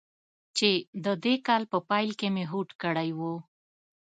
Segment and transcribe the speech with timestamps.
[0.57, 0.69] چې
[1.05, 3.21] د دې کال په پیل کې مې هوډ کړی و.